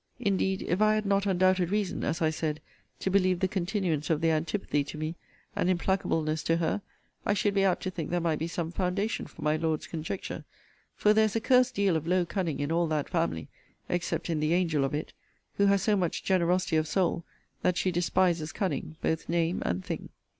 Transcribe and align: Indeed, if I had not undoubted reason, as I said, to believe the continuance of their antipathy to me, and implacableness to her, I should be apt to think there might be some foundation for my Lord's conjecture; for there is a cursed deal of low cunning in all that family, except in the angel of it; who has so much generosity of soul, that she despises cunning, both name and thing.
Indeed, 0.19 0.63
if 0.63 0.81
I 0.81 0.95
had 0.95 1.05
not 1.05 1.27
undoubted 1.27 1.69
reason, 1.69 2.03
as 2.03 2.23
I 2.23 2.31
said, 2.31 2.59
to 3.01 3.11
believe 3.11 3.39
the 3.39 3.47
continuance 3.47 4.09
of 4.09 4.19
their 4.19 4.35
antipathy 4.35 4.83
to 4.85 4.97
me, 4.97 5.13
and 5.55 5.69
implacableness 5.69 6.41
to 6.45 6.57
her, 6.57 6.81
I 7.23 7.35
should 7.35 7.53
be 7.53 7.63
apt 7.63 7.83
to 7.83 7.91
think 7.91 8.09
there 8.09 8.19
might 8.19 8.39
be 8.39 8.47
some 8.47 8.71
foundation 8.71 9.27
for 9.27 9.43
my 9.43 9.57
Lord's 9.57 9.85
conjecture; 9.85 10.43
for 10.95 11.13
there 11.13 11.25
is 11.25 11.35
a 11.35 11.39
cursed 11.39 11.75
deal 11.75 11.95
of 11.95 12.07
low 12.07 12.25
cunning 12.25 12.59
in 12.61 12.71
all 12.71 12.87
that 12.87 13.09
family, 13.09 13.47
except 13.89 14.27
in 14.27 14.39
the 14.39 14.55
angel 14.55 14.83
of 14.83 14.95
it; 14.95 15.13
who 15.57 15.67
has 15.67 15.83
so 15.83 15.95
much 15.95 16.23
generosity 16.23 16.77
of 16.77 16.87
soul, 16.87 17.23
that 17.61 17.77
she 17.77 17.91
despises 17.91 18.51
cunning, 18.51 18.97
both 19.03 19.29
name 19.29 19.61
and 19.63 19.85
thing. 19.85 20.09